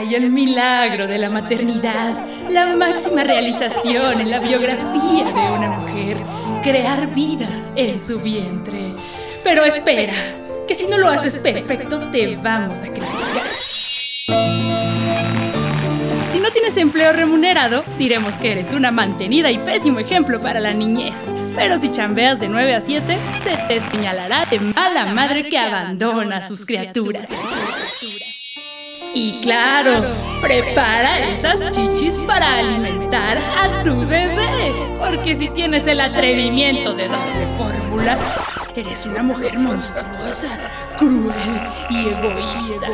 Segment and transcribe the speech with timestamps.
[0.00, 2.14] Ay, el milagro de la maternidad,
[2.48, 6.16] la máxima realización en la biografía de una mujer,
[6.62, 7.46] crear vida
[7.76, 8.94] en su vientre.
[9.44, 10.14] Pero espera,
[10.66, 13.42] que si no lo haces perfecto te vamos a criticar.
[16.32, 20.72] Si no tienes empleo remunerado, diremos que eres una mantenida y pésimo ejemplo para la
[20.72, 21.30] niñez.
[21.54, 26.38] Pero si chambeas de 9 a 7, se te señalará de mala madre que abandona
[26.38, 27.28] a sus criaturas.
[29.12, 30.04] Y claro,
[30.40, 34.72] prepara esas chichis para alimentar a tu bebé.
[34.98, 38.16] Porque si tienes el atrevimiento de darle fórmula,
[38.76, 40.46] eres una mujer monstruosa,
[40.96, 41.34] cruel
[41.90, 42.88] y egoísta.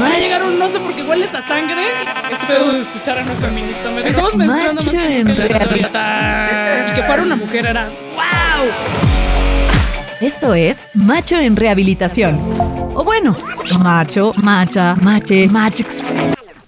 [0.00, 1.86] Va a llegar un no sé por qué hueles a sangre.
[2.30, 3.90] Este pedo de escuchar a nuestro feminista.
[3.90, 4.92] Me estamos menstruando más
[5.38, 6.88] realidad.
[6.90, 9.11] Y que fuera una mujer era ¡Wow!
[10.22, 12.38] Esto es Macho en Rehabilitación.
[12.94, 13.36] O bueno,
[13.80, 16.12] macho, macha, mache, machx.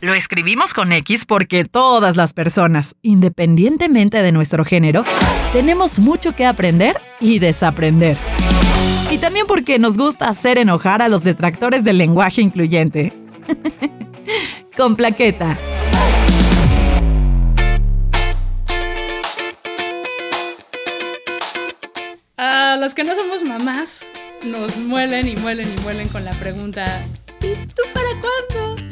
[0.01, 5.05] Lo escribimos con X porque todas las personas, independientemente de nuestro género,
[5.53, 8.17] tenemos mucho que aprender y desaprender.
[9.13, 13.13] Y también porque nos gusta hacer enojar a los detractores del lenguaje incluyente.
[14.77, 15.57] con plaqueta.
[22.75, 24.05] A las que no somos mamás,
[24.43, 26.85] nos muelen y muelen y muelen con la pregunta
[27.41, 28.83] ¿Y tú para cuándo?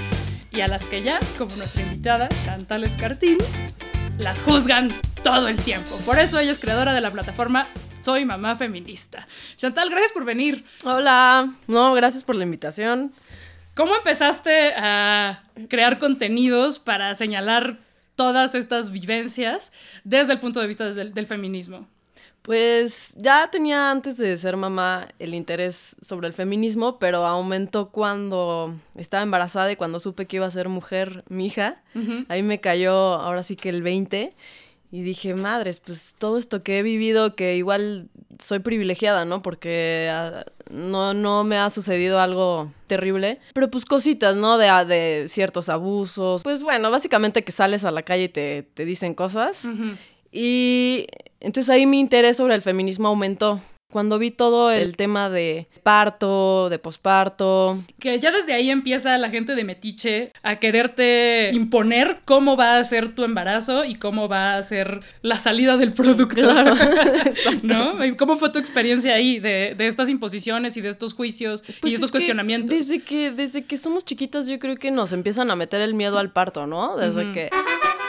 [0.52, 3.38] Y a las que ya, como nuestra invitada Chantal Escartín,
[4.18, 4.92] las juzgan
[5.24, 5.98] todo el tiempo.
[6.06, 7.66] Por eso ella es creadora de la plataforma
[8.02, 9.26] Soy Mamá Feminista.
[9.56, 10.64] Chantal, gracias por venir.
[10.84, 13.12] Hola, no, gracias por la invitación.
[13.74, 17.80] ¿Cómo empezaste a crear contenidos para señalar
[18.14, 19.72] todas estas vivencias
[20.04, 21.88] desde el punto de vista del, del feminismo?
[22.42, 28.74] Pues ya tenía antes de ser mamá el interés sobre el feminismo, pero aumentó cuando
[28.96, 31.82] estaba embarazada y cuando supe que iba a ser mujer mi hija.
[32.28, 34.34] Ahí me cayó ahora sí que el 20
[34.90, 38.08] y dije, madres, pues todo esto que he vivido, que igual
[38.38, 39.40] soy privilegiada, ¿no?
[39.40, 44.58] Porque ah, no, no me ha sucedido algo terrible, pero pues cositas, ¿no?
[44.58, 46.42] De, ah, de ciertos abusos.
[46.42, 49.66] Pues bueno, básicamente que sales a la calle y te, te dicen cosas.
[50.30, 51.06] Y
[51.42, 53.60] entonces ahí mi interés sobre el feminismo aumentó.
[53.92, 57.84] Cuando vi todo el tema de parto, de posparto.
[58.00, 62.84] Que ya desde ahí empieza la gente de Metiche a quererte imponer cómo va a
[62.84, 66.40] ser tu embarazo y cómo va a ser la salida del producto.
[66.40, 66.74] Claro,
[67.62, 68.02] ¿No?
[68.02, 71.72] ¿Y ¿Cómo fue tu experiencia ahí de, de, estas imposiciones y de estos juicios y
[71.72, 72.70] Pues de estos es que cuestionamientos?
[72.70, 76.18] Desde que, desde que somos chiquitas yo creo que nos empiezan a meter el miedo
[76.18, 76.96] al parto, ¿no?
[76.96, 77.32] Desde Ujú.
[77.34, 77.50] que...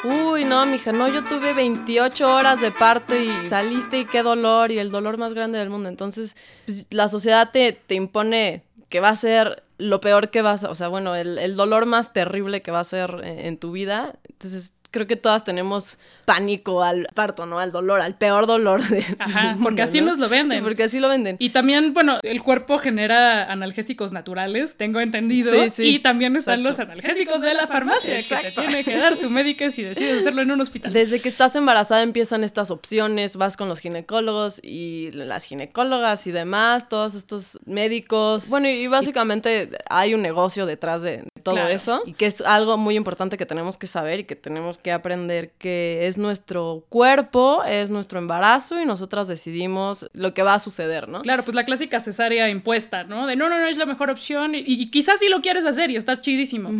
[0.03, 4.71] Uy, no, mija, no, yo tuve 28 horas de parto y saliste y qué dolor
[4.71, 5.87] y el dolor más grande del mundo.
[5.87, 10.63] Entonces, pues, la sociedad te, te impone que va a ser lo peor que vas
[10.65, 13.71] o sea, bueno, el, el dolor más terrible que va a ser en, en tu
[13.71, 14.19] vida.
[14.29, 17.59] Entonces, creo que todas tenemos pánico al parto, ¿no?
[17.59, 20.59] Al dolor, al peor dolor de Ajá, porque así nos lo venden.
[20.59, 21.35] Sí, porque así lo venden.
[21.39, 25.51] Y también, bueno, el cuerpo genera analgésicos naturales, tengo entendido.
[25.51, 25.95] Sí, sí.
[25.95, 26.83] Y también están Exacto.
[26.85, 30.43] los analgésicos de la farmacia que te tiene que dar tu médico si decides hacerlo
[30.43, 30.93] en un hospital.
[30.93, 36.31] Desde que estás embarazada empiezan estas opciones, vas con los ginecólogos y las ginecólogas y
[36.31, 38.47] demás, todos estos médicos.
[38.49, 41.69] Bueno, y básicamente hay un negocio detrás de todo Claro.
[41.69, 44.91] eso y que es algo muy importante que tenemos que saber y que tenemos que
[44.91, 50.59] aprender que es nuestro cuerpo, es nuestro embarazo y nosotras decidimos lo que va a
[50.59, 51.21] suceder, ¿no?
[51.21, 53.27] Claro, pues la clásica cesárea impuesta, ¿no?
[53.27, 55.91] De no, no, no es la mejor opción y, y quizás sí lo quieres hacer
[55.91, 56.71] y está chidísimo,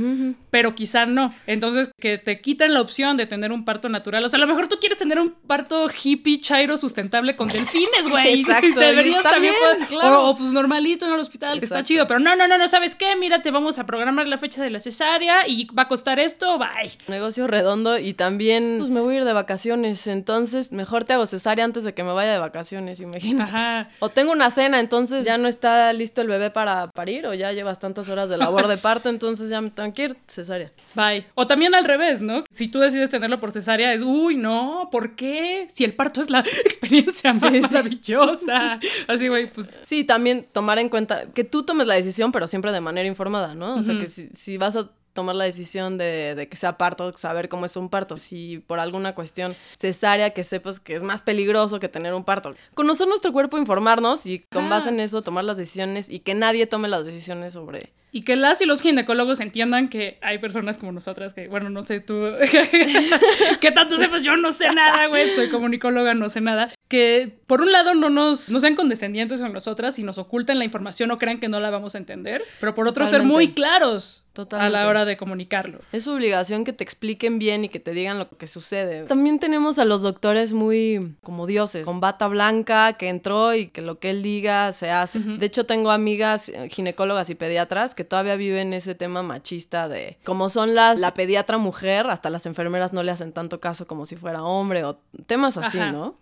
[0.50, 1.34] pero quizá no.
[1.48, 4.24] Entonces, que te quiten la opción de tener un parto natural.
[4.24, 8.10] O sea, a lo mejor tú quieres tener un parto hippie, chairo, sustentable con delfines,
[8.10, 8.40] güey.
[8.42, 10.24] Exacto, Deberías también bien, claro.
[10.26, 12.08] O, o, pues normalito en el hospital, que está chido.
[12.08, 13.16] Pero no, no, no, no, ¿sabes qué?
[13.16, 16.58] Mira, te vamos a programar la fecha de la cesárea y va a costar esto,
[16.58, 16.92] bye.
[17.08, 21.26] Negocio redondo y también pues me voy a ir de vacaciones, entonces mejor te hago
[21.26, 23.52] cesárea antes de que me vaya de vacaciones, imagínate.
[23.52, 23.90] Ajá.
[24.00, 27.52] O tengo una cena, entonces ya no está listo el bebé para parir o ya
[27.52, 30.72] llevas tantas horas de labor de parto, entonces ya me tengo que ir cesárea.
[30.96, 31.26] Bye.
[31.36, 32.44] O también al revés, ¿no?
[32.54, 35.66] Si tú decides tenerlo por cesárea, es, uy, no, ¿por qué?
[35.70, 37.62] Si el parto es la experiencia más Sí, sí.
[37.62, 38.80] maravillosa.
[39.08, 39.74] Así, güey, pues.
[39.84, 43.56] Sí, también tomar en cuenta que tú tomes la decisión, pero siempre de manera informada,
[43.56, 43.76] ¿no?
[43.76, 47.14] O sea, que si, si vas a tomar la decisión de, de que sea parto,
[47.14, 48.18] saber cómo es un parto.
[48.18, 52.56] Si por alguna cuestión cesárea, que sepas que es más peligroso que tener un parto.
[52.74, 54.70] Conocer nuestro cuerpo, informarnos y con Ah.
[54.70, 58.36] base en eso tomar las decisiones y que nadie tome las decisiones sobre, y que
[58.36, 62.14] las y los ginecólogos entiendan que hay personas como nosotras que, bueno, no sé tú,
[63.60, 67.62] que tanto sepas, yo no sé nada, güey, soy comunicóloga, no sé nada, que por
[67.62, 71.18] un lado no nos no sean condescendientes con nosotras y nos oculten la información o
[71.18, 74.88] crean que no la vamos a entender, pero por otro ser muy claros a la
[74.88, 75.80] hora de comunicarlo.
[75.92, 79.04] Es su obligación que te expliquen bien y que te digan lo que sucede.
[79.04, 83.82] También tenemos a los doctores muy como dioses, con bata blanca, que entró y que
[83.82, 85.20] lo que él diga se hace.
[85.20, 90.50] De hecho, tengo amigas ginecólogas y pediatras que todavía viven ese tema machista de como
[90.50, 94.16] son las la pediatra mujer, hasta las enfermeras no le hacen tanto caso como si
[94.16, 96.16] fuera hombre o temas así, ¿no?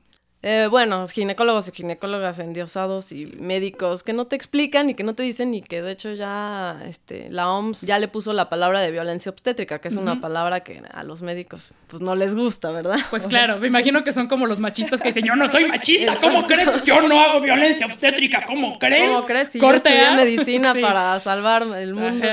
[0.44, 5.14] Eh, bueno, ginecólogos y ginecólogas endiosados y médicos que no te explican y que no
[5.14, 8.82] te dicen y que de hecho ya este, la OMS ya le puso la palabra
[8.82, 12.72] de violencia obstétrica, que es una palabra que a los médicos pues no les gusta,
[12.72, 12.98] ¿verdad?
[13.12, 16.18] Pues claro, me imagino que son como los machistas que dicen, yo no soy machista,
[16.20, 16.84] ¿cómo crees?
[16.86, 19.10] Yo no hago violencia obstétrica, ¿cómo crees?
[19.10, 19.52] ¿Cómo crees?
[19.52, 19.70] Si yo
[20.16, 22.28] medicina para salvar el mundo,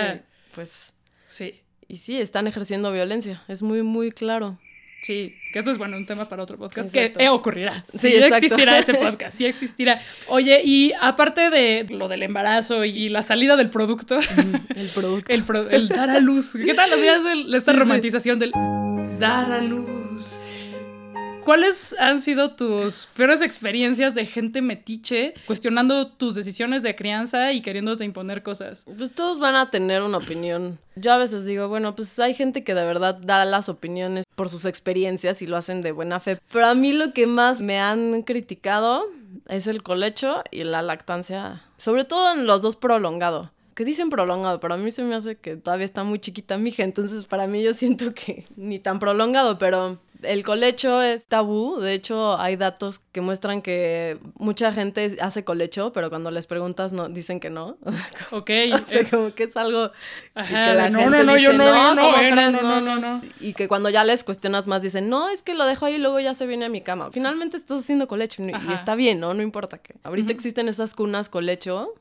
[0.55, 0.95] pues...
[1.27, 1.61] Sí.
[1.89, 4.59] Y sí, están ejerciendo violencia, es muy, muy claro.
[5.03, 7.85] Sí, que eso es bueno, un tema para otro podcast que ocurrirá.
[7.89, 10.01] Sí, existirá ese podcast, sí existirá.
[10.27, 14.19] Oye, y aparte de lo del embarazo y la salida del producto,
[14.75, 18.51] el producto, el, dar a luz, ¿qué tal las ideas de esta romantización del
[19.19, 20.48] dar a luz?
[21.49, 27.63] ¿Cuáles han sido tus peores experiencias de gente metiche cuestionando tus decisiones de crianza y
[27.63, 28.85] queriéndote imponer cosas?
[28.99, 30.79] Pues todos van a tener una opinión.
[30.95, 34.51] Yo a veces digo, bueno, pues hay gente que de verdad da las opiniones por
[34.51, 36.39] sus experiencias y lo hacen de buena fe.
[36.53, 39.07] Pero a mí lo que más me han criticado
[39.49, 44.59] es el colecho y la lactancia, sobre todo en los dos prolongado que dicen prolongado,
[44.59, 47.47] pero a mí se me hace que todavía está muy chiquita mi hija, entonces para
[47.47, 52.57] mí yo siento que ni tan prolongado, pero el colecho es tabú, de hecho hay
[52.57, 57.51] datos que muestran que mucha gente hace colecho, pero cuando les preguntas no dicen que
[57.51, 57.77] no.
[58.31, 58.51] Ok.
[58.75, 59.91] o sea, como que es algo
[60.35, 62.81] Ajá, que la no, gente no, no, dice, yo no, no, no, eh, no, no,
[62.81, 65.87] no, no, Y que cuando ya les cuestionas más dicen, no, es que lo dejo
[65.87, 67.11] ahí y luego ya se viene a mi cama.
[67.13, 69.35] Finalmente estás haciendo colecho y, está bien, ¿no?
[69.35, 69.95] No importa que.
[70.03, 71.95] Ahorita existen esas cunas colecho.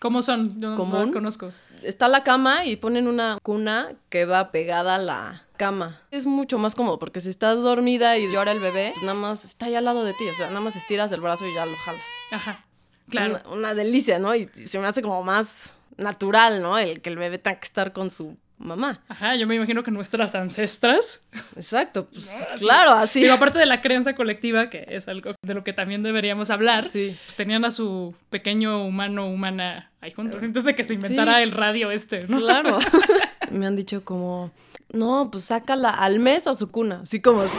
[0.00, 0.60] ¿Cómo son?
[0.60, 1.52] Yo no las conozco.
[1.86, 6.00] Está la cama y ponen una cuna que va pegada a la cama.
[6.10, 9.44] Es mucho más cómodo porque si estás dormida y llora el bebé, pues nada más
[9.44, 11.64] está ahí al lado de ti, o sea, nada más estiras el brazo y ya
[11.64, 12.02] lo jalas.
[12.32, 12.64] Ajá.
[13.08, 13.40] Claro.
[13.52, 14.34] Una, delicia, ¿no?
[14.34, 16.76] Y, se me hace como más natural, ¿no?
[16.76, 19.00] El que el bebé tenga que estar con su mamá.
[19.08, 21.22] Ajá, yo me imagino que nuestras ancestras.
[21.54, 23.20] Exacto, pues claro, así.
[23.20, 26.88] Digo, aparte de la creencia colectiva, que es algo de lo que también deberíamos hablar,
[26.88, 27.16] sí.
[27.24, 31.52] pues tenían a su pequeño humano humana ahí juntos, antes de que se inventara el
[31.52, 32.38] radio este, ¿no?
[32.38, 32.78] Claro.
[33.50, 34.50] me han dicho como,
[34.92, 37.58] no, pues sácala al mes a su cuna, así como así.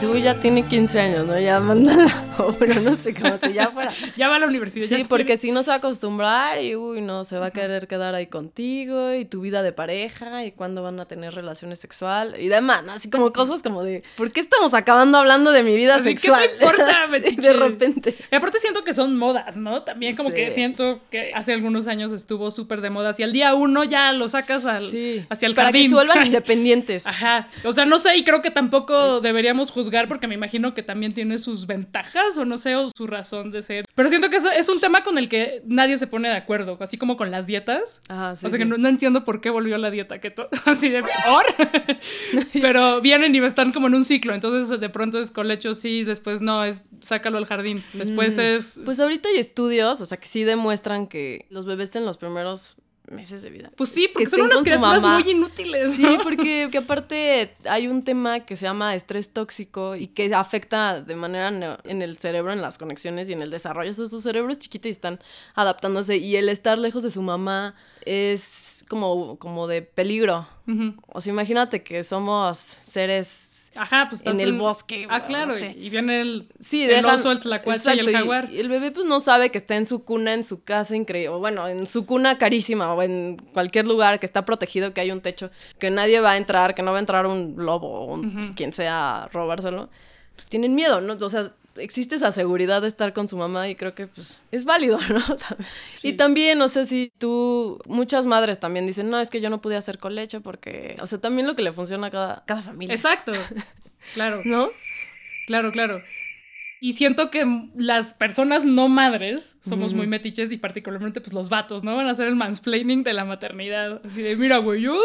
[0.00, 1.38] Tú ya tiene 15 años, ¿no?
[1.38, 2.29] Ya mándala.
[2.58, 3.92] pero no sé, cómo ya fuera.
[4.16, 4.86] ya va a la universidad.
[4.86, 7.86] Sí, porque si no se va a acostumbrar y, uy, no, se va a querer
[7.86, 12.40] quedar ahí contigo y tu vida de pareja y cuándo van a tener relaciones sexuales
[12.40, 16.02] y demás, así como cosas como de, ¿por qué estamos acabando hablando de mi vida
[16.02, 16.42] sexual?
[16.42, 17.06] ¿Qué me importa,
[17.42, 18.16] de repente.
[18.30, 19.82] Y aparte siento que son modas, ¿no?
[19.82, 23.54] También como que siento que hace algunos años estuvo súper de moda y al día
[23.54, 24.84] uno ya lo sacas al,
[25.28, 27.06] hacia el Para que se vuelvan independientes.
[27.06, 27.48] Ajá.
[27.64, 31.12] O sea, no sé, y creo que tampoco deberíamos juzgar porque me imagino que también
[31.12, 33.84] tiene sus ventajas o no sé, o su razón de ser.
[33.94, 36.76] Pero siento que eso es un tema con el que nadie se pone de acuerdo,
[36.80, 38.02] así como con las dietas.
[38.08, 41.44] o sea que no, entiendo por qué volvió la dieta keto, así de por.
[42.60, 46.42] Pero vienen y están como en un ciclo, entonces de pronto es colecho sí, después
[46.42, 47.82] no, es sácalo al jardín.
[47.92, 48.40] Después mm.
[48.40, 48.80] es...
[48.84, 52.76] Pues ahorita hay estudios, o sea, que sí demuestran que los bebés en los primeros
[53.10, 53.70] meses de vida.
[53.76, 55.94] Pues sí, porque son unas criaturas muy inútiles.
[55.96, 61.00] Sí, porque que aparte hay un tema que se llama estrés tóxico y que afecta
[61.02, 63.92] de manera en el cerebro, en las conexiones y en el desarrollo.
[63.92, 65.20] de su cerebro es chiquito y están
[65.54, 66.16] adaptándose.
[66.16, 67.74] Y el estar lejos de su mamá
[68.04, 70.48] es como, como de peligro.
[71.08, 75.06] O sea, imagínate que somos seres Ajá, pues en el bosque.
[75.08, 78.48] Ah, claro, y viene el, sí, el oso, el tlacuache y el jaguar.
[78.50, 81.28] Y, el bebé pues no sabe que está en su cuna, en su casa increíble,
[81.28, 85.12] o bueno, en su cuna carísima, o en cualquier lugar que está protegido, que hay
[85.12, 88.20] un techo, que nadie va a entrar, que no va a entrar un lobo o
[88.56, 89.88] quien sea a robárselo.
[90.34, 91.14] Pues tienen miedo, ¿no?
[91.14, 94.64] O sea, existe esa seguridad de estar con su mamá y creo que pues es
[94.64, 95.20] válido, ¿no?
[96.02, 99.60] Y también, no sé si tú, muchas madres también dicen, no, es que yo no
[99.60, 102.94] pude hacer colecho porque, o sea, también lo que le funciona a cada, cada familia.
[102.94, 103.32] Exacto,
[104.14, 104.42] claro.
[104.44, 104.70] ¿No?
[105.46, 106.02] Claro, claro.
[106.82, 107.44] Y siento que
[107.76, 111.94] las personas no madres somos muy metiches y particularmente pues los vatos, ¿no?
[111.94, 114.00] Van a hacer el mansplaining de la maternidad.
[114.02, 114.98] Así de, mira, güey, yo,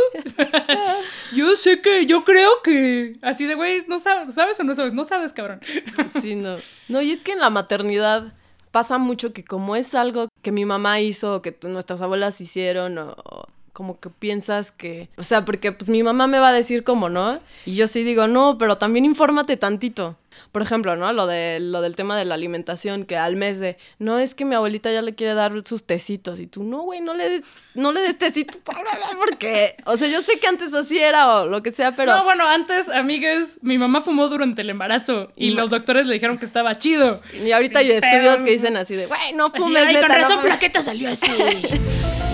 [1.33, 4.93] yo sé que, yo creo que, así de, güey, no sabes, ¿sabes o no sabes?
[4.93, 5.61] No sabes, cabrón.
[6.21, 6.57] sí, no.
[6.87, 8.33] No, y es que en la maternidad
[8.71, 13.47] pasa mucho que como es algo que mi mamá hizo, que nuestras abuelas hicieron, o
[13.75, 17.09] como que piensas que, o sea, porque pues mi mamá me va a decir cómo,
[17.09, 17.37] ¿no?
[17.65, 20.15] Y yo sí digo, no, pero también infórmate tantito.
[20.51, 21.11] Por ejemplo, ¿no?
[21.13, 24.43] Lo, de, lo del tema de la alimentación, que al mes de, no, es que
[24.45, 26.39] mi abuelita ya le quiere dar sus tecitos.
[26.39, 28.59] Y tú, no, güey, no le des, no le des tecitos,
[29.19, 32.15] porque, o sea, yo sé que antes así era o lo que sea, pero...
[32.15, 36.37] No, bueno, antes, amigues, mi mamá fumó durante el embarazo y los doctores le dijeron
[36.37, 37.21] que estaba chido.
[37.33, 40.15] Y ahorita hay estudios que dicen así de, güey, no Así, fumes, "Ay, neta, con
[40.17, 40.51] no razón, fumes".
[40.51, 41.31] plaqueta salió así.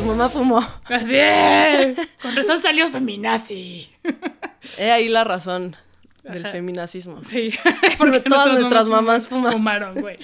[0.00, 0.66] Su mamá fumó.
[0.84, 1.94] Así es.
[2.22, 3.92] Con razón salió feminazi.
[4.78, 5.76] He ahí la razón
[6.22, 6.52] del Ajá.
[6.52, 7.22] feminacismo.
[7.24, 7.50] Sí.
[7.98, 9.52] Porque todas nuestras mamás fuman.
[9.52, 10.18] Fumaron, güey.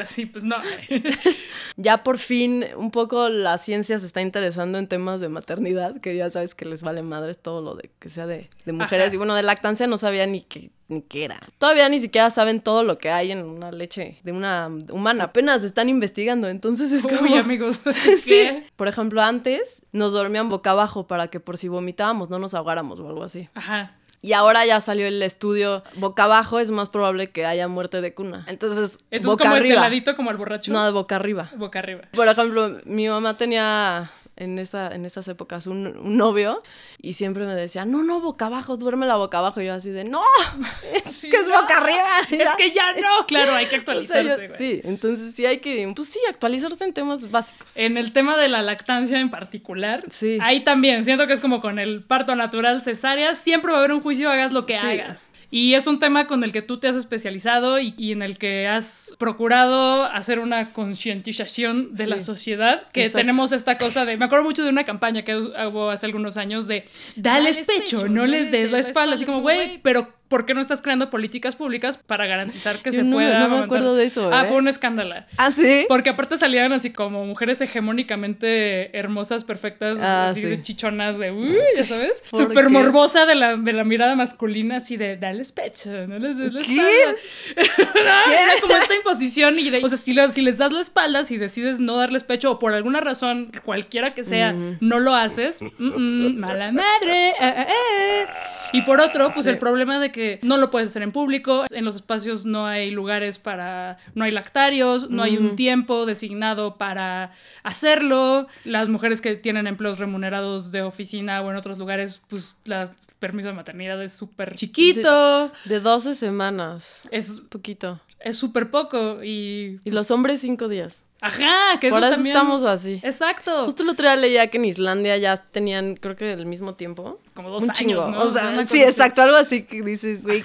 [0.00, 0.56] Así, pues no.
[1.76, 6.14] Ya por fin un poco la ciencia se está interesando en temas de maternidad, que
[6.14, 9.06] ya sabes que les vale madres todo lo de que sea de, de mujeres.
[9.06, 9.14] Ajá.
[9.14, 11.40] Y bueno, de lactancia no sabía ni qué, ni qué era.
[11.56, 15.24] Todavía ni siquiera saben todo lo que hay en una leche de una humana.
[15.24, 17.22] Apenas están investigando, entonces es como...
[17.22, 17.80] Uy, amigos.
[18.22, 18.62] Sí.
[18.76, 23.00] Por ejemplo, antes nos dormían boca abajo para que por si vomitábamos no nos ahogáramos
[23.00, 23.48] o algo así.
[23.54, 23.96] Ajá.
[24.22, 28.12] Y ahora ya salió el estudio boca abajo, es más probable que haya muerte de
[28.12, 28.44] cuna.
[28.48, 29.76] Entonces, Entonces, boca como el arriba.
[29.76, 30.70] peladito, como el borracho.
[30.72, 31.50] No, de boca arriba.
[31.56, 32.02] Boca arriba.
[32.12, 36.62] Por ejemplo, mi mamá tenía en, esa, en esas épocas un, un novio
[37.00, 39.60] y siempre me decía, no, no, boca abajo, duerme la boca abajo.
[39.60, 40.22] Y yo así de, no,
[40.94, 41.60] es Sí, que es no.
[41.60, 42.04] boca arriba.
[42.30, 43.26] Es que ya no.
[43.26, 46.84] Claro, hay que O sea, yo- actualizarse, sí, entonces sí hay que, pues sí, actualizarse
[46.84, 47.76] en temas básicos.
[47.76, 50.38] En el tema de la lactancia en particular, Sí.
[50.40, 53.92] ahí también siento que es como con el parto natural cesárea, siempre va a haber
[53.92, 54.86] un juicio, hagas lo que Sí.
[54.86, 55.32] hagas.
[55.52, 58.38] Y es un tema con el que tú te has especializado y, y en el
[58.38, 62.24] que has procurado hacer una concientización de la Sí.
[62.26, 63.18] sociedad, que Exacto.
[63.18, 66.66] tenemos esta cosa de, me acuerdo mucho de una campaña que hubo hace algunos años
[66.66, 70.62] de, dales pecho, no les des la espalda, así como, güey, pero ¿por qué no
[70.62, 73.38] estás creando políticas públicas para garantizar que Yo se no pueda?
[73.40, 74.48] no me acuerdo de eso, Ah, ¿eh?
[74.48, 75.16] fue un escándalo.
[75.36, 75.84] Ah, sí.
[75.88, 80.48] Porque aparte salían así como mujeres hegemónicamente hermosas, perfectas, Ah, así sí.
[80.48, 82.22] de chichonas, de uy, ya sabes.
[82.30, 82.70] ¿Por Súper qué?
[82.72, 86.62] morbosa de la, de la mirada masculina, así de dales pecho, no les des la
[86.62, 86.74] ¿Qué?
[86.76, 87.80] espalda.
[88.00, 90.80] No, Era como esta imposición y de, o sea, si, le- si les das la
[90.80, 95.14] espalda, si decides no darles pecho o por alguna razón, cualquiera que sea, no lo
[95.14, 97.30] haces, mm, mm, mala madre.
[97.30, 98.26] eh, eh.
[98.72, 99.50] Y por otro, pues Sí.
[99.50, 102.90] el problema de que no lo puedes hacer en público, en los espacios no hay
[102.90, 109.36] lugares para, no hay lactarios, no hay un tiempo designado para hacerlo, las mujeres que
[109.36, 114.12] tienen empleos remunerados de oficina o en otros lugares, pues las permiso de maternidad es
[114.12, 117.08] súper chiquito, De 12 semanas.
[117.10, 118.00] es Poquito.
[118.20, 119.80] es súper poco y...
[119.84, 121.06] Y los hombres, cinco días.
[121.22, 122.34] Ajá, que eso Por eso también...
[122.36, 123.00] estamos así.
[123.02, 123.64] Exacto.
[123.64, 127.20] Justo el otro día leía que en Islandia ya tenían, creo que el mismo tiempo.
[127.34, 128.08] Como dos un años, chingo.
[128.10, 128.22] ¿no?
[128.22, 130.42] O sea, sí, exacto, algo así que dices, güey.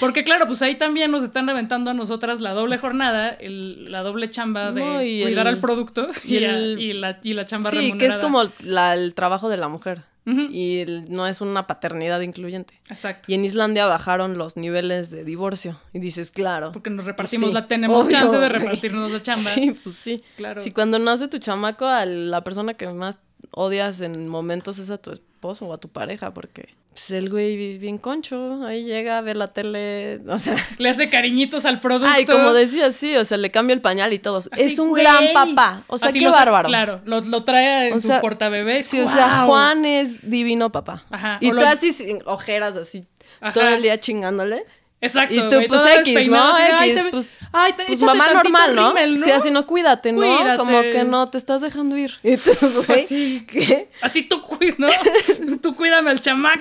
[0.00, 4.02] Porque claro, pues ahí también nos están aventando a nosotras la doble jornada, el- la
[4.02, 7.18] doble chamba de No, y cuidar el- al producto y, y a- el- y la,
[7.22, 8.20] y la chamba Sí, que es remunerada.
[8.20, 10.02] como la- el trabajo de la mujer.
[10.26, 12.80] Y el- no es una paternidad incluyente.
[12.90, 13.30] Exacto.
[13.30, 15.80] Y en Islandia bajaron los niveles de divorcio.
[15.92, 16.72] Y dices, claro.
[16.72, 19.50] Porque nos repartimos sí, la, tenemos obvio, chance de repartirnos la chamba.
[19.50, 20.20] Sí, pues sí.
[20.36, 20.60] Claro.
[20.62, 23.18] Si cuando nace tu chamaco, a la persona que más
[23.50, 27.78] odias en momentos es a tu esposo o a tu pareja, porque pues, el güey
[27.78, 30.56] bien concho, ahí llega, ve la tele, o sea...
[30.78, 32.10] Le hace cariñitos al producto.
[32.12, 34.38] Ay, como decía, sí, o sea, le cambia el pañal y todo.
[34.38, 35.02] Así, es un güey.
[35.02, 35.82] gran papá.
[35.88, 36.68] O sea, Así qué lo bárbaro.
[36.68, 38.82] Claro, lo, lo trae en O su sea, portabebé.
[38.82, 41.04] Sí, o sea, Juan es divino papá.
[41.10, 43.06] Ajá, Y o tú lo- así sin ojeras, así,
[43.40, 43.52] Ajá.
[43.52, 44.64] todo el día chingándole.
[45.00, 45.34] Exacto.
[45.34, 46.42] Y tú, pues, X, ¿no?
[46.54, 48.88] así de, ay, X, te- pues- ay, te- Pues mamá normal, ¿no?
[48.88, 50.18] rímel, Sí, así no cuídate, ¿no?
[50.18, 50.56] Cuídate.
[50.56, 52.12] Como que no te estás dejando ir.
[52.22, 52.50] Y tú,
[52.86, 53.44] güey, Así.
[53.46, 53.90] ¿qué?
[54.00, 54.42] Así tú,
[54.78, 54.88] ¿no?
[55.62, 56.60] tú cuídame al chamaco,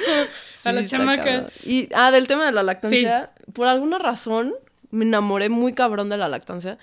[0.65, 1.23] a la chamaca.
[1.23, 1.49] cabrón.
[1.63, 4.53] Y, ah, del tema de la lactancia, por alguna razón
[4.91, 6.77] me enamoré muy cabrón de la lactancia,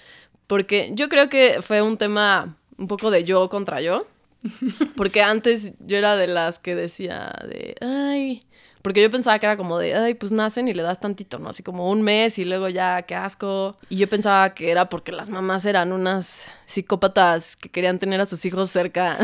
[0.46, 4.06] porque yo creo que fue un tema un poco de yo contra yo,
[4.96, 8.40] porque antes yo era de las que decía de, ay,
[8.82, 11.50] porque yo pensaba que era como de, ay, pues nacen y le das tantito, ¿no?
[11.50, 13.76] Así como un mes y luego ya, qué asco.
[13.88, 18.26] Y yo pensaba que era porque las mamás eran unas psicópatas que querían tener a
[18.26, 19.18] sus hijos cerca.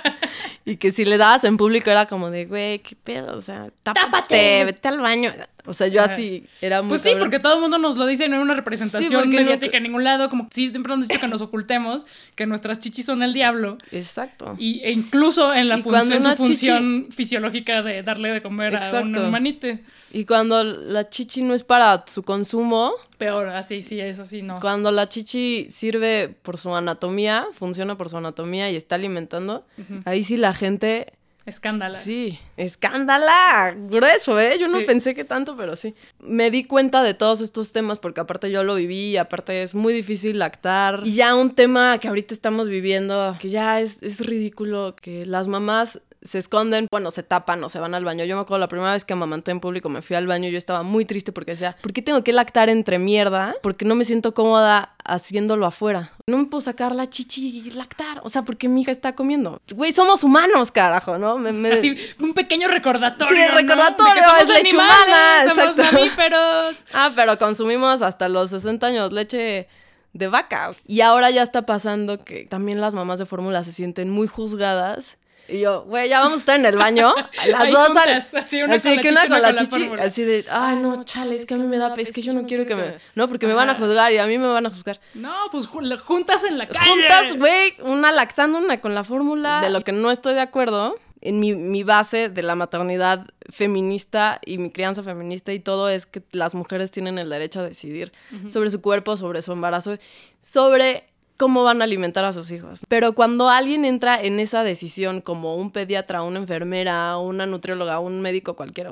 [0.64, 3.70] y que si le dabas en público era como de, güey, qué pedo, o sea,
[3.82, 4.64] tápate, Tápate.
[4.66, 5.32] vete al baño.
[5.66, 7.24] O sea, yo así era muy Pues sí, cabrón.
[7.28, 9.82] porque todo el mundo nos lo dice en una representación Sí, porque no- mediática en
[9.82, 13.32] ningún lado, como sí siempre han dicho que nos ocultemos, que nuestras chichis son el
[13.32, 13.76] diablo.
[13.92, 14.54] Exacto.
[14.58, 19.00] Y, e incluso en la función, su chichi- función fisiológica de darle de comer a
[19.00, 19.84] un humanite.
[20.12, 24.60] Y cuando la chichi no es para su consumo, Peor, así, sí, eso sí, no.
[24.60, 29.66] cuando la chichi sirve por su anatomía, funciona por su anatomía y está alimentando,
[30.06, 31.12] ahí sí la gente
[31.50, 31.94] Escándala.
[31.98, 34.56] Sí, escándala, grueso, ¿eh?
[34.58, 34.84] Yo no Sí.
[34.86, 35.94] pensé que tanto, pero sí.
[36.20, 39.74] Me di cuenta de todos estos temas porque aparte yo lo viví, y aparte es
[39.74, 41.02] muy difícil lactar.
[41.04, 45.48] Y ya un tema que ahorita estamos viviendo, que ya es, es ridículo, que las
[45.48, 48.24] mamás se esconden, bueno, se tapan o se van al baño.
[48.26, 50.52] Yo me acuerdo la primera vez que amamanté en público, me fui al baño y
[50.52, 53.54] yo estaba muy triste porque decía, ¿por qué tengo que lactar entre mierda?
[53.62, 56.12] Porque no me siento cómoda haciéndolo afuera.
[56.26, 59.60] No me puedo sacar la chichi y lactar, o sea, porque mi hija está comiendo.
[59.74, 61.38] Güey, somos humanos, carajo, ¿no?
[61.38, 63.34] Me- me- Así, un pequeño recordatorio.
[63.34, 63.54] Sí, ¿no?
[63.56, 65.98] recordatorio, De que somos es leche animales, humana, somos exacto.
[65.98, 66.76] mamíferos.
[66.92, 69.68] Ah, pero consumimos hasta los 60 años leche
[70.12, 70.72] de vaca.
[70.86, 75.16] Y ahora ya está pasando que también las mamás de fórmula se sienten muy juzgadas.
[75.50, 77.12] Y yo, güey, ya vamos a estar en el baño.
[77.48, 79.54] Las Ahí dos al- juntas, así, una con la que chichi, una con la la
[79.54, 79.90] chichi.
[80.00, 82.44] así de, ay, no, chale, es que a mí me da es que yo no
[82.46, 82.94] quiero que me.
[83.14, 85.00] No, porque me van a juzgar y a mí me van a juzgar.
[85.14, 86.88] No, pues ju- juntas en la calle.
[86.88, 89.60] Juntas, güey, una lactando, una con la fórmula.
[89.60, 94.40] De lo que no estoy de acuerdo, en mi, mi base de la maternidad feminista
[94.44, 98.10] y mi crianza feminista y todo es que las mujeres tienen el derecho a decidir
[98.48, 99.98] sobre su cuerpo, sobre su embarazo,
[100.40, 101.04] sobre
[101.40, 102.84] cómo van a alimentar a sus hijos.
[102.86, 108.20] Pero cuando alguien entra en esa decisión, como un pediatra, una enfermera, una nutrióloga, un
[108.20, 108.90] médico cualquiera,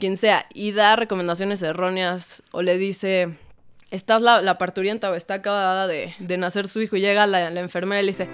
[0.00, 3.38] quien sea, y da recomendaciones erróneas o le dice,
[3.92, 7.60] estás la, parturienta o está acabada de, de nacer su hijo y llega la, la
[7.60, 8.28] enfermera y le dice,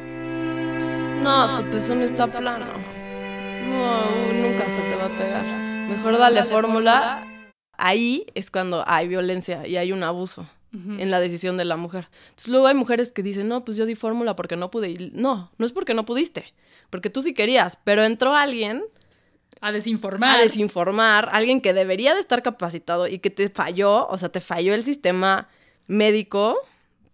[1.23, 2.65] no, tu pezón está plano.
[2.65, 5.45] No, nunca se te va a pegar.
[5.87, 7.27] Mejor dale fórmula.
[7.77, 12.09] Ahí es cuando hay violencia y hay un abuso en la decisión de la mujer.
[12.29, 14.91] Entonces luego hay mujeres que dicen, no, pues yo di fórmula porque no pude.
[14.91, 16.55] Y no, no es porque no pudiste,
[16.91, 18.85] porque tú sí querías, pero entró alguien
[19.61, 20.39] A desinformar.
[20.39, 24.41] a desinformar, alguien que debería de estar capacitado y que te falló, o sea, te
[24.41, 25.49] falló el sistema
[25.89, 26.57] médico,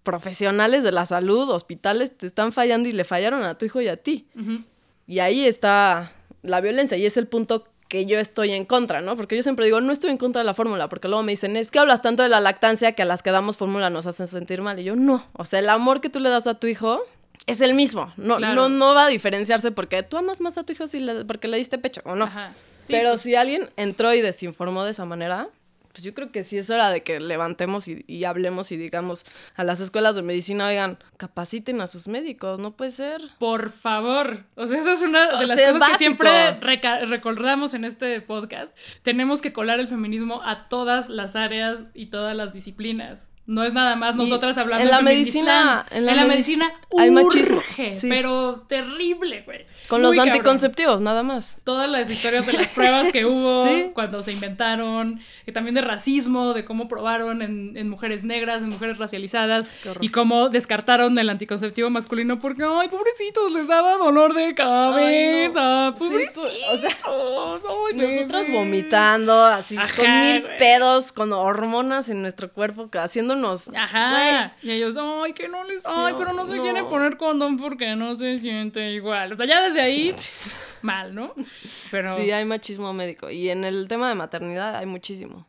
[0.02, 3.88] profesionales de la salud, hospitales, te están fallando y le fallaron a tu hijo y
[3.88, 4.28] a ti.
[5.06, 9.16] Y ahí está la violencia y es el punto que yo estoy en contra, ¿no?
[9.16, 11.56] Porque yo siempre digo, no estoy en contra de la fórmula, porque luego me dicen,
[11.56, 14.26] es que hablas tanto de la lactancia que a las que damos fórmula nos hacen
[14.26, 14.78] sentir mal.
[14.80, 15.24] Y yo, no.
[15.34, 17.00] O sea, el amor que tú le das a tu hijo
[17.46, 18.12] es el mismo.
[18.16, 18.54] No, Claro.
[18.54, 21.46] no, no va a diferenciarse porque tú amas más a tu hijo si le- porque
[21.48, 22.24] le diste pecho o no.
[22.24, 22.52] Ajá.
[22.80, 25.48] Sí, Pero pues, si alguien entró y desinformó de esa manera,
[25.96, 29.24] pues yo creo que sí es hora de que levantemos y, y hablemos y digamos
[29.54, 33.22] a las escuelas de medicina, oigan, capaciten a sus médicos, no puede ser.
[33.38, 34.44] Por favor.
[34.56, 35.98] O sea, eso es una O de las sea, cosas básico.
[35.98, 38.76] que siempre recordamos en este podcast.
[39.00, 43.30] Tenemos que colar el feminismo a todas las áreas y todas las disciplinas.
[43.46, 46.24] No es nada más Y nosotras hablando en la de medicina- en la en la
[46.24, 48.08] medi- medicina hay machismo, sí.
[48.08, 49.66] pero terrible, güey.
[49.86, 50.32] Con Muy los cabrón.
[50.34, 51.58] anticonceptivos, nada más.
[51.62, 53.90] Todas las historias de las pruebas que hubo Sí.
[53.94, 58.70] cuando se inventaron, y también de racismo, de cómo probaron en, en mujeres negras, en
[58.70, 59.66] mujeres racializadas,
[60.00, 65.92] y cómo descartaron el anticonceptivo masculino porque, ay, pobrecitos, les daba dolor de cabeza, Ay,
[65.92, 65.96] no.
[65.96, 66.52] Sí, pobrecitos.
[66.72, 70.56] o sea, ay, Nosotras vomitando, así, Ajá, con mil güey.
[70.58, 72.98] pedos, con hormonas en nuestro cuerpo, que
[73.74, 74.54] Ajá.
[74.62, 75.84] Y ellos, ay, que no les.
[75.86, 76.62] Ay, pero no se no.
[76.62, 79.32] quieren poner condón porque no se siente igual.
[79.32, 80.14] O sea, ya desde ahí,
[80.82, 81.34] mal, ¿no?
[81.90, 82.16] Pero.
[82.16, 83.30] Sí, hay machismo médico.
[83.30, 85.46] Y en el tema de maternidad hay muchísimo.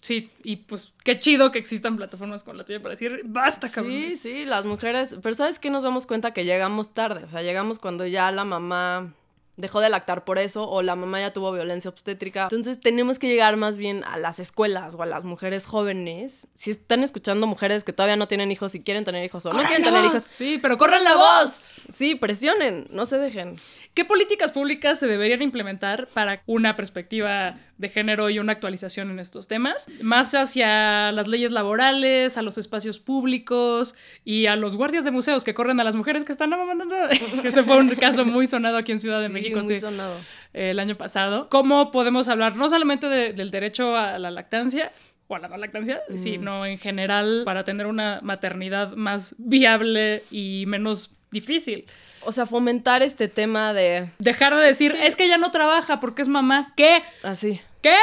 [0.00, 3.92] Sí, y pues qué chido que existan plataformas como la tuya para decir, basta, cabrón.
[3.92, 6.32] Sí, sí, las mujeres, pero ¿sabes qué nos damos cuenta?
[6.32, 9.12] Que llegamos tarde, o sea, llegamos cuando ya la mamá
[9.58, 12.44] dejó de lactar por eso o la mamá ya tuvo violencia obstétrica.
[12.44, 16.46] Entonces tenemos que llegar más bien a las escuelas o a las mujeres jóvenes.
[16.54, 19.58] Si están escuchando mujeres que todavía no tienen hijos y quieren tener hijos o no
[19.60, 21.70] quieren tener hijos, Sí, pero corran la voz.
[21.92, 23.56] Sí, presionen, no se dejen.
[23.94, 29.18] ¿Qué políticas públicas se deberían implementar para una perspectiva de género y una actualización en
[29.20, 29.86] estos temas?
[30.02, 35.44] Más hacia las leyes laborales, a los espacios públicos y a los guardias de museos
[35.44, 36.96] que corren a las mujeres que están amamantando.
[37.44, 40.14] Este fue un caso muy sonado aquí en Ciudad de Sí, México muy sonado.
[40.54, 41.48] eh, el año pasado.
[41.48, 44.92] ¿Cómo podemos hablar no solamente de- del derecho a la lactancia?
[45.30, 50.64] o a la no lactancia, sino en general para tener una maternidad más viable y
[50.66, 51.84] menos difícil.
[52.24, 56.22] O sea, fomentar este tema de Dejar de decir, es que ella no trabaja porque
[56.22, 56.72] es mamá.
[56.78, 57.02] ¿Qué?
[57.22, 57.60] así.
[57.82, 57.96] ¿Qué?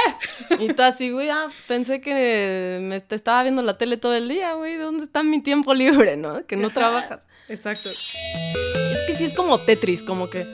[0.59, 4.27] Y tú así, güey, ah, pensé que me te estaba viendo la tele todo el
[4.29, 4.77] día, güey.
[4.77, 6.45] ¿Dónde está mi tiempo libre, no?
[6.45, 6.73] Que no Ajá.
[6.73, 7.27] trabajas.
[7.49, 7.89] Exacto.
[7.89, 10.45] Es que sí es como Tetris, como que,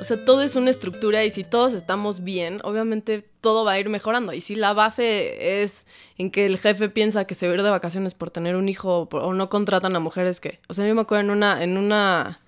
[0.00, 3.78] o sea, todo es una estructura y si todos estamos bien, obviamente todo va a
[3.78, 4.32] ir mejorando.
[4.32, 5.86] Y si la base es
[6.18, 8.68] en que el jefe piensa que se va a ir de vacaciones por tener un
[8.68, 11.30] hijo o, por- o no contratan a mujeres que, o sea, yo me acuerdo en
[11.30, 12.40] una, en una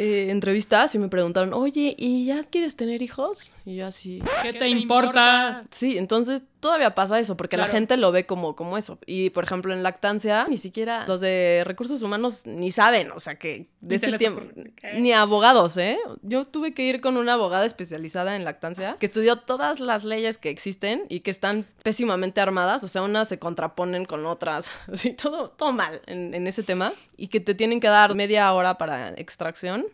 [0.00, 3.54] eh, entrevista, si me preguntaron, oye, ¿y ya quieres tener hijos?
[3.66, 5.64] Y yo así, ¿Qué te importa?
[5.72, 8.98] sí, entonces todavía pasa eso, porque la gente lo ve como, como eso.
[9.06, 13.38] Y, por ejemplo, en lactancia, ni siquiera los de recursos humanos ni saben, o sea,
[13.38, 14.42] que de ese tiempo...
[14.94, 15.98] Ni abogados, ¿eh?
[16.22, 20.38] Yo tuve que ir con una abogada especializada en lactancia, que estudió todas las leyes
[20.38, 25.12] que existen y que están pésimamente armadas, o sea, unas se contraponen con otras, así,
[25.12, 28.78] todo, todo mal en, en ese tema, y que te tienen que dar media hora
[28.78, 29.86] para extracción.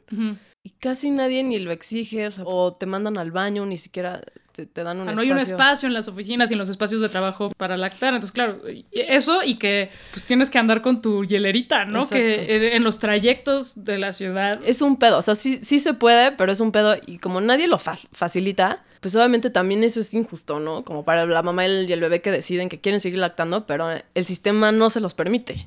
[0.63, 4.23] Y casi nadie ni lo exige, o, sea, o te mandan al baño, ni siquiera
[4.55, 5.23] te, te dan un Ah, no espacio.
[5.23, 8.15] hay un espacio en las oficinas y en los espacios de trabajo para lactar.
[8.15, 8.61] Entonces, claro,
[8.93, 11.99] eso y que pues tienes que andar con tu hielerita, ¿no?
[12.03, 12.15] Exacto.
[12.17, 14.61] Que en los trayectos de la ciudad.
[14.65, 17.41] Es un pedo, o sea, sí, sí se puede, pero es un pedo y como
[17.41, 20.85] nadie lo fa- facilita, pues obviamente también eso es injusto, ¿no?
[20.85, 23.67] Como para la mamá y el, y el bebé que deciden que quieren seguir lactando,
[23.67, 25.67] pero el sistema no se los permite.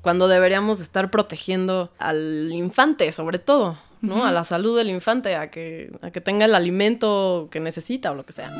[0.00, 4.24] Cuando deberíamos estar protegiendo al infante, sobre todo, ¿no?
[4.24, 8.14] A la salud del infante, a que, a que tenga el alimento que necesita o
[8.14, 8.50] lo que sea.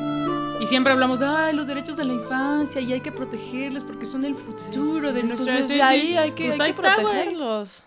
[0.61, 4.07] Y siempre hablamos de Ay, los derechos de la infancia y hay que protegerlos porque
[4.07, 6.94] son el futuro de Entonces, nuestra pues, desde ahí hay que, Pues hay que está,
[6.96, 7.85] protegerlos.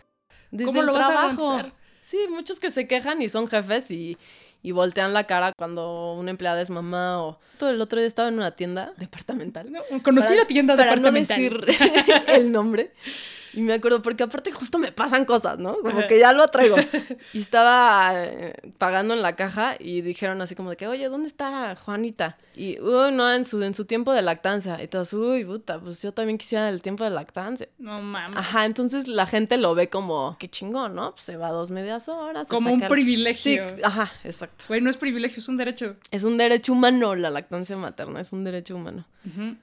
[0.52, 1.60] Desde ¿Cómo el lo vas a trabajo.
[2.00, 4.18] Sí, muchos que se quejan y son jefes y,
[4.64, 7.40] y voltean la cara cuando una empleada es mamá o...
[7.58, 9.72] Todo el otro día estaba en una tienda departamental.
[9.72, 11.38] No, Conocida Para- tienda para no departamental.
[11.66, 12.94] decir el nombre.
[13.54, 15.78] Y me acuerdo, porque aparte justo me pasan cosas, ¿no?
[15.78, 16.76] Como que ya lo traigo.
[17.34, 21.28] Y estaba eh, pagando en la caja y dijeron así como de que, oye, ¿dónde
[21.28, 22.38] está Juanita?
[22.56, 24.82] Y, uy, no, en su, en su tiempo de lactancia.
[24.82, 27.68] Y todos, uy, puta, pues yo también quisiera el tiempo de lactancia.
[27.78, 28.38] No mames.
[28.38, 31.12] Ajá, entonces la gente lo ve como, qué chingón, ¿no?
[31.12, 32.48] Pues se va dos medias horas.
[32.48, 33.64] Como un el- Sí, privilegio.
[33.84, 34.66] ajá, exacto.
[34.68, 35.96] Güey, no es privilegio, es un derecho.
[36.12, 39.06] Es un derecho humano la lactancia materna, es un derecho humano.
[39.26, 39.56] Ujú.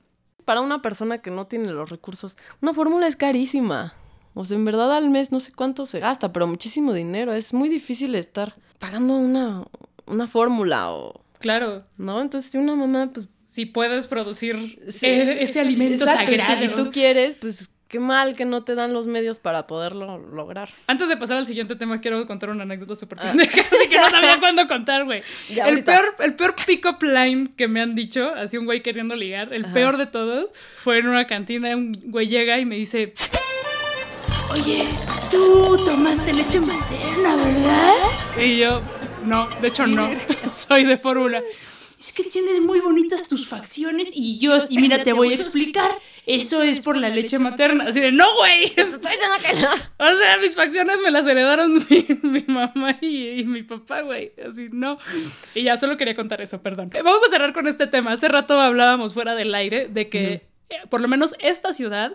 [0.48, 3.92] Para una persona que no tiene los recursos, una fórmula es carísima.
[4.32, 7.34] O sea, en verdad al mes no sé cuánto se gasta, pero muchísimo dinero.
[7.34, 9.66] Es muy difícil estar pagando una,
[10.06, 11.20] una fórmula o...
[11.38, 11.84] Claro.
[11.98, 12.22] ¿No?
[12.22, 13.28] Entonces, si una mamá, pues...
[13.44, 18.64] Si puedes producir sí, e- ese alimento exacto, tú quieres, pues qué mal que no
[18.64, 20.68] te dan los medios para poderlo lograr.
[20.86, 24.10] Antes de pasar al siguiente tema, quiero contar una anécdota súper pendeja, así que no
[24.10, 25.22] sabía cuándo contar, güey.
[25.48, 25.92] El ahorita.
[25.92, 29.64] peor, el peor pick-up line que me han dicho, así un güey queriendo ligar, el
[29.72, 33.14] peor de todos, fue en una cantina, un güey llega y me dice,
[34.52, 34.86] oye,
[35.30, 37.94] tú tomaste leche materna, ¿verdad?
[38.44, 38.82] Y yo,
[39.24, 40.10] no, de hecho no,
[40.48, 41.42] soy de fórmula.
[41.98, 45.90] Es que tienes muy bonitas tus facciones y yo, y mira, te voy a explicar.
[46.28, 47.86] Eso es por la leche materna.
[47.88, 48.64] Así de, no, güey.
[48.76, 49.70] Estoy que no.
[49.98, 54.32] O sea, mis facciones me las heredaron mi, mi mamá y, y mi papá, güey.
[54.46, 54.98] Así, no.
[55.54, 56.90] Y ya solo quería contar eso, perdón.
[56.94, 58.12] Eh, Vamos a cerrar con este tema.
[58.12, 62.12] Hace rato hablábamos fuera del aire de que eh, por lo menos esta ciudad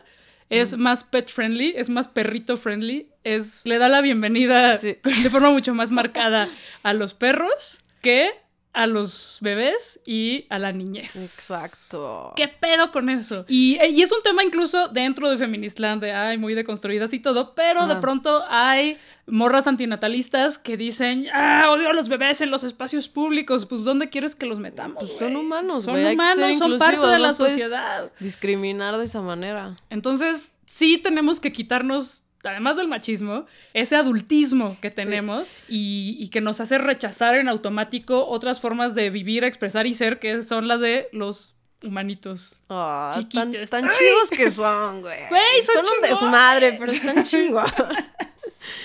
[0.49, 4.97] es más pet friendly, es más perrito friendly, es le da la bienvenida Sí.
[5.23, 6.47] de forma mucho más marcada
[6.83, 8.29] a los perros que
[8.73, 11.15] a los bebés y a la niñez.
[11.15, 12.33] Exacto.
[12.35, 13.45] ¿Qué pedo con eso?
[13.47, 17.53] Y, y es un tema incluso dentro de Feministland, de ay, muy deconstruidas y todo,
[17.53, 22.63] pero de pronto hay morras antinatalistas que dicen, ah, odio a los bebés en los
[22.63, 23.65] espacios públicos.
[23.65, 24.97] Pues, ¿dónde quieres que los metamos?
[24.99, 28.11] Pues son humanos, Son humanos, son parte de la no sociedad.
[28.19, 29.75] Discriminar de esa manera.
[29.89, 36.41] Entonces, sí tenemos que quitarnos, además del machismo, ese adultismo que tenemos y, y que
[36.41, 40.79] nos hace rechazar en automático otras formas de vivir, expresar y ser, que son las
[40.79, 42.61] de los humanitos.
[42.69, 43.69] Ah, tan, Chiquitos.
[43.69, 45.19] tan chidos que son, güey.
[45.29, 47.69] Güey, son un desmadre, pero están chingos.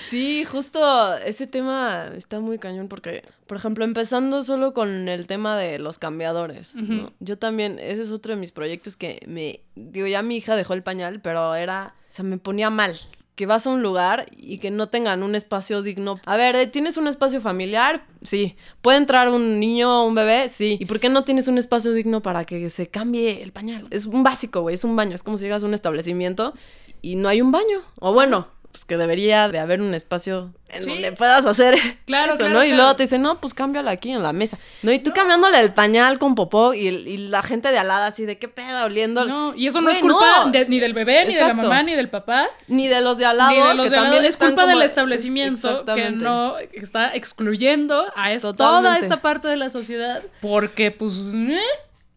[0.09, 5.55] Sí, justo ese tema está muy cañón porque, por ejemplo, empezando solo con el tema
[5.55, 6.73] de los cambiadores.
[7.19, 10.73] Yo también, ese es otro de mis proyectos que me, digo, ya mi hija dejó
[10.73, 12.99] el pañal, pero era, o sea, me ponía mal.
[13.39, 16.19] Que vas a un lugar y que no tengan un espacio digno.
[16.25, 18.05] A ver, ¿eh, ¿tienes un espacio familiar?
[18.21, 18.57] Sí.
[18.81, 20.49] ¿Puede entrar un niño o un bebé?
[20.49, 20.75] Sí.
[20.77, 23.87] ¿Y por qué no tienes un espacio digno para que se cambie el pañal?
[23.91, 25.15] Es un básico, güey, es un baño.
[25.15, 26.53] Es como si llegas a un establecimiento
[27.01, 27.81] y no hay un baño.
[28.01, 30.89] O bueno, pues que debería de haber un espacio en Sí.
[30.89, 31.73] donde puedas hacer
[32.05, 32.63] Claro, eso, claro, ¿no?
[32.63, 32.77] Y claro.
[32.83, 34.59] luego te dicen, no, pues cámbialo aquí en la mesa.
[34.83, 38.25] No, y tú cambiándole el pañal con popó y, la gente de al lado así
[38.25, 39.25] de qué pedo oliendo.
[39.25, 40.51] No, y eso no es culpa no.
[40.51, 42.47] de- ni del bebé, ni de la mamá, ni del papá.
[42.67, 43.51] Ni de los de al lado.
[43.51, 48.05] ni de los que de también Es culpa del establecimiento es- que no está excluyendo
[48.15, 50.21] a toda esta parte de la sociedad.
[50.41, 51.57] Porque, pues, ¿eh?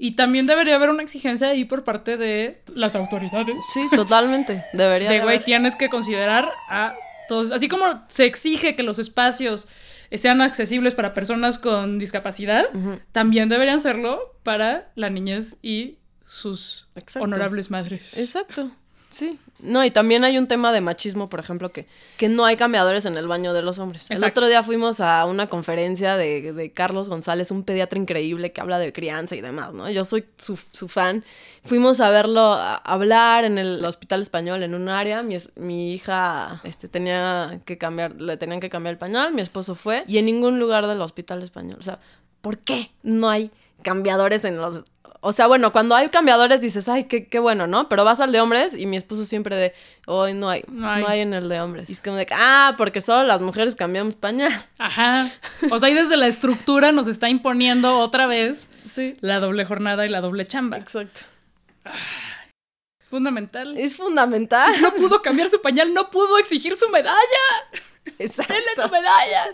[0.03, 3.55] Y también debería haber una exigencia ahí por parte de las autoridades.
[3.73, 4.65] Sí, totalmente.
[4.73, 6.97] Debería De, güey, tienes que considerar a
[7.29, 7.53] todos.
[7.53, 9.69] Así como se exige que los espacios
[10.13, 12.65] sean accesibles para personas con discapacidad,
[13.13, 17.23] también deberían serlo para la niñez y sus Exacto.
[17.23, 18.19] honorables madres.
[18.19, 18.73] Exacto.
[19.13, 19.39] Sí.
[19.61, 23.05] No, y también hay un tema de machismo, por ejemplo, que, que no hay cambiadores
[23.05, 24.11] en el baño de los hombres.
[24.11, 28.61] El otro día fuimos a una conferencia de, de Carlos González, un pediatra increíble que
[28.61, 29.89] habla de crianza y demás, ¿no?
[29.89, 31.23] Yo soy su, su fan.
[31.63, 35.23] Fuimos a verlo a- hablar en el hospital español en un área.
[35.23, 39.77] Mi, mi hija este, tenía que cambiar, le tenían que cambiar el pañal, mi esposo
[39.77, 41.77] fue, y en ningún lugar del hospital español.
[41.79, 42.01] O sea,
[42.41, 44.83] ¿por qué no hay cambiadores en los
[45.25, 47.89] o sea, bueno, cuando hay cambiadores dices, ay, qué, qué bueno, ¿no?
[47.89, 49.73] Pero vas al de hombres y mi esposo siempre de,
[50.07, 51.21] hoy no hay, No no hay.
[51.21, 51.89] en el de hombres.
[51.89, 54.67] Y es como de, ah, porque solo las mujeres cambiamos pañal.
[54.79, 55.31] Ajá.
[55.71, 59.17] O sea, ahí desde la estructura nos está imponiendo otra vez Sí.
[59.21, 60.77] la doble jornada y la doble chamba.
[60.79, 61.21] Exacto.
[63.09, 63.77] Fundamental.
[63.79, 64.73] Es fundamental.
[64.81, 67.17] No pudo cambiar su pañal, no pudo exigir su medalla.
[68.19, 68.53] Exacto.
[68.55, 69.45] ¡Denle su medalla!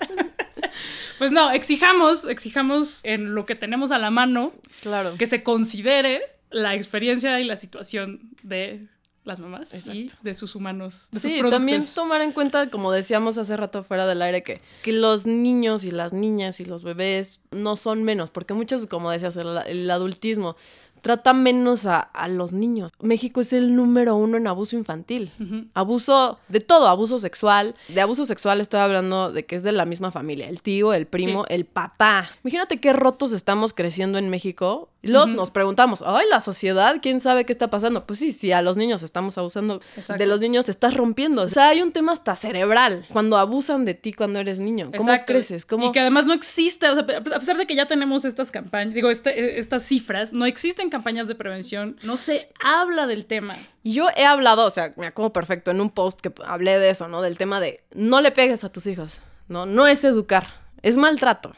[1.19, 5.17] Pues no, exijamos, exijamos en lo que tenemos a la mano Claro.
[5.19, 8.87] que se considere la experiencia y la situación de
[9.25, 13.37] las mamás y de sus humanos, de sus Sí, también tomar en cuenta, como decíamos
[13.37, 17.41] hace rato fuera del aire, que, que los niños y las niñas y los bebés
[17.51, 20.57] no son menos, porque muchos, como decías, el, el adultismo
[21.01, 22.91] trata menos a, a los niños.
[23.01, 25.31] México es el número uno en abuso infantil.
[25.75, 27.75] Abuso de todo, abuso sexual.
[27.89, 31.07] De abuso sexual estoy hablando de que es de la misma familia, el tío, el
[31.07, 31.55] primo, Sí.
[31.55, 32.29] el papá.
[32.45, 34.91] Imagínate qué rotos estamos creciendo en México.
[35.01, 38.05] Y luego nos preguntamos, ay, la sociedad, ¿quién sabe qué está pasando?
[38.05, 40.21] Pues sí, si a los niños estamos abusando, Exacto.
[40.21, 41.43] de los niños estás rompiendo.
[41.43, 44.87] O sea, hay un tema hasta cerebral cuando abusan de ti cuando eres niño.
[44.91, 45.33] ¿Cómo Exacto.
[45.33, 45.65] creces?
[45.65, 45.87] ¿Cómo...
[45.87, 48.93] Y que además no existe, o sea, a pesar de que ya tenemos estas campañas,
[48.93, 53.57] digo, este- estas cifras, no existen campañas de prevención, no se habla del tema.
[53.85, 57.09] Yo he hablado, o sea, me acuerdo perfecto en un post que hablé de eso,
[57.09, 57.23] ¿no?
[57.23, 59.67] Del tema de no le pegues a tus hijos, ¿no?
[59.67, 60.47] No es educar,
[60.83, 61.53] es maltrato.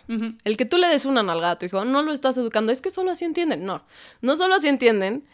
[0.44, 2.80] El que tú le des una nalgada a tu hijo, no lo estás educando, es
[2.80, 3.64] que solo así entienden.
[3.64, 3.84] No,
[4.20, 5.24] no solo así entienden.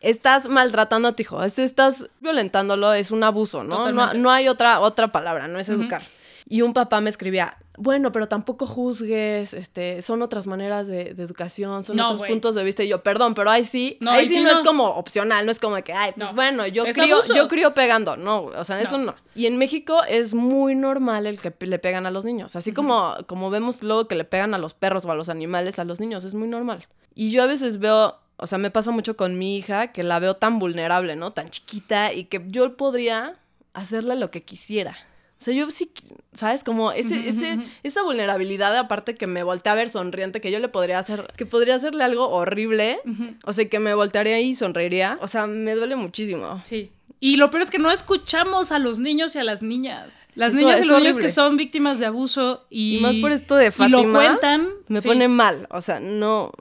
[0.00, 3.78] Estás maltratando a tu hijo, es- estás violentándolo, es un abuso, ¿no?
[3.92, 6.02] No, no hay otra, otra palabra, no es educar.
[6.48, 11.22] Y un papá me escribía, bueno, pero tampoco juzgues, este, son otras maneras de, de
[11.22, 12.82] educación, son No, otros puntos de vista.
[12.82, 14.58] Y yo, perdón, pero ahí sí, No, ahí sí sí no, no.
[14.58, 16.34] es como opcional, no es como de que, ay, pues No.
[16.34, 17.34] bueno, yo crío, abuso.
[17.34, 18.16] yo crío pegando.
[18.16, 19.14] No, o sea, eso No.
[19.34, 22.56] Y en México es muy normal el que le pegan a los niños.
[22.56, 25.78] Así como, como vemos luego que le pegan a los perros o a los animales,
[25.78, 26.86] a los niños, es muy normal.
[27.14, 30.18] Y yo a veces veo, o sea, me pasa mucho con mi hija, que la
[30.18, 31.32] veo tan vulnerable, ¿no?
[31.32, 33.36] Tan chiquita y que yo podría
[33.74, 34.96] hacerle lo que quisiera.
[35.38, 35.90] O sea, yo sí,
[36.32, 36.64] ¿sabes?
[36.64, 40.68] Como ese, ese, esa vulnerabilidad, aparte que me voltea a ver sonriente, que yo le
[40.68, 43.00] podría hacer, que podría hacerle algo horrible,
[43.44, 45.18] o sea, que me voltearía y sonreiría.
[45.20, 46.60] O sea, me duele muchísimo.
[46.64, 46.90] Sí.
[47.20, 50.22] Y lo peor es que no escuchamos a los niños y a las niñas.
[50.34, 53.32] Las Eso niñas y los niños que son víctimas de abuso y, Y más por
[53.32, 54.02] esto de y Fátima.
[54.02, 54.68] lo cuentan.
[54.88, 55.08] Me sí.
[55.08, 55.66] pone mal.
[55.70, 56.52] O sea, no,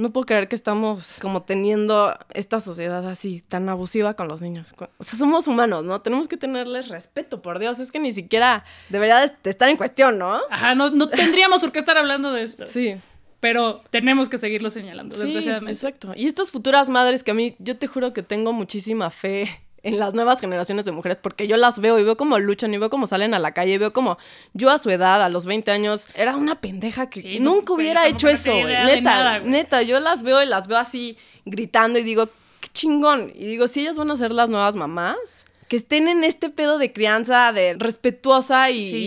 [0.00, 4.74] no puedo creer que estamos como teniendo esta sociedad así, tan abusiva con los niños.
[4.98, 6.00] O sea, somos humanos, ¿no?
[6.00, 7.78] Tenemos que tenerles respeto, por Dios.
[7.78, 10.40] Es que ni siquiera debería de estar en cuestión, ¿no?
[10.50, 12.66] Ajá, no, no tendríamos por qué estar hablando de esto.
[12.66, 12.96] Sí.
[13.40, 15.72] Pero tenemos que seguirlo señalando, Sí, desgraciadamente.
[15.72, 16.12] exacto.
[16.14, 19.48] Y estas futuras madres que a mí, yo te juro que tengo muchísima fe
[19.82, 22.78] en las nuevas generaciones de mujeres, porque yo las veo y veo cómo luchan y
[22.78, 24.18] veo cómo salen a la calle y veo como
[24.52, 28.02] yo a su edad, a los 20 años, era una pendeja que Sí, nunca hubiera
[28.02, 28.66] como hecho eso, güey.
[28.66, 29.50] Neta, nada, güey.
[29.50, 31.16] neta, yo las veo y las veo así
[31.46, 32.26] gritando y digo,
[32.60, 33.32] qué chingón.
[33.34, 36.78] Y digo, si ellas van a ser las nuevas mamás, que estén en este pedo
[36.78, 39.06] de crianza, de respetuosa y, Sí.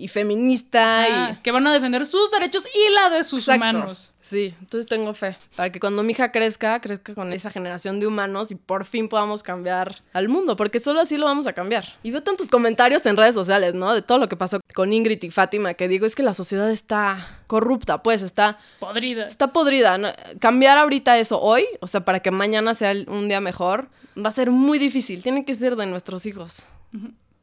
[0.00, 1.42] y- y feminista Ah, y...
[1.42, 3.76] que van a defender sus derechos y la de sus Exacto.
[3.78, 4.12] humanos.
[4.24, 5.36] Sí, entonces tengo fe.
[5.54, 9.06] Para que cuando mi hija crezca, crezca con esa generación de humanos y por fin
[9.06, 11.84] podamos cambiar al mundo, porque solo así lo vamos a cambiar.
[12.02, 13.92] Y veo tantos comentarios en redes sociales, ¿no?
[13.92, 16.70] De todo lo que pasó con Ingrid y Fátima, que digo, es que la sociedad
[16.70, 19.26] está corrupta, pues está, Podrida.
[19.26, 19.98] está podrida.
[19.98, 20.08] ¿no?
[20.40, 24.32] Cambiar ahorita eso hoy, o sea, para que mañana sea un día mejor, va a
[24.32, 25.22] ser muy difícil.
[25.22, 26.62] Tiene que ser de nuestros hijos.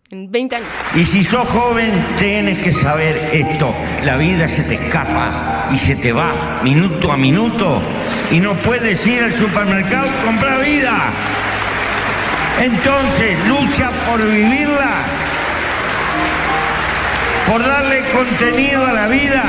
[0.10, 0.70] En 20 años.
[0.96, 3.72] Y si sos joven, tienes que saber esto.
[4.04, 7.82] La vida se te escapa y se te va minuto a minuto.
[8.32, 10.98] Y no puedes ir al supermercado comprar vida.
[12.62, 15.04] Entonces, lucha por vivirla.
[17.48, 19.44] Por darle contenido a la vida.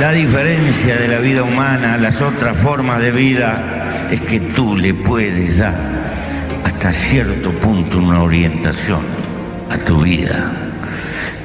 [0.00, 4.76] La diferencia de la vida humana a las otras formas de vida es que tú
[4.76, 5.74] le puedes dar
[6.64, 9.00] hasta cierto punto una orientación
[9.70, 10.52] a tu vida.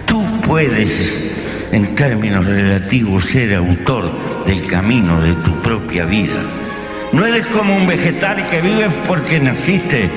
[0.05, 1.42] Tú puedes,
[1.73, 4.05] en términos relativos, ser autor
[4.45, 6.39] del camino de tu propia vida.
[7.11, 10.09] No eres como un vegetal que vive porque naciste.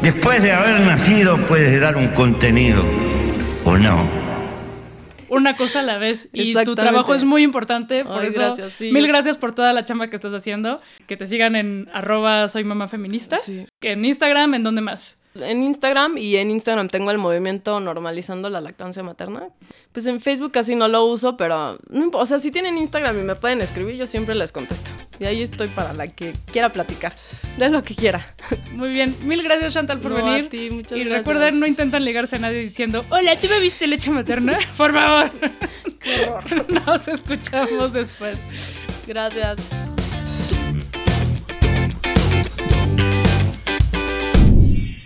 [0.00, 2.82] Después de haber nacido puedes dar un contenido
[3.64, 4.22] o no.
[5.28, 6.28] una cosa a la vez.
[6.32, 8.04] Y tu trabajo es muy importante.
[8.04, 10.80] Por eso, gracias, mil gracias por toda la chamba que estás haciendo.
[11.06, 13.36] Que te sigan en arroba soy mamá feminista.
[13.78, 15.18] Que en Instagram, ¿en dónde más?
[15.34, 19.48] En Instagram y en Instagram tengo el movimiento normalizando la lactancia materna.
[19.92, 21.78] Pues en Facebook casi no lo uso, pero
[22.12, 24.90] o sea, si tienen Instagram y me pueden escribir, yo siempre les contesto.
[25.18, 27.14] Y ahí estoy para la que quiera platicar,
[27.58, 28.24] de lo que quiera.
[28.72, 30.46] Muy bien, mil gracias Chantal por venir.
[30.46, 33.86] A ti, muchas y recuerden, no intentan ligarse a nadie diciendo, hola, ¿tú me viste
[33.86, 34.58] leche materna?
[34.76, 35.30] Por favor.
[36.00, 36.70] Qué horror.
[36.86, 38.44] Nos escuchamos después.
[39.06, 39.58] Gracias.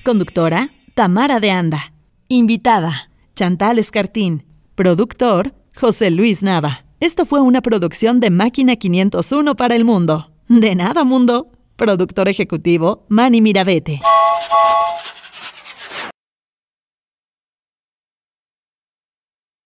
[0.07, 1.92] Conductora, Tamara de Anda.
[2.29, 4.45] Invitada, Chantal Escartín.
[4.77, 6.85] Productor, José Luis Nava.
[7.01, 10.31] Esto fue una producción de Máquina 501 para el mundo.
[10.47, 11.49] De nada, mundo.
[11.75, 14.01] Productor ejecutivo, Manny Mirabete.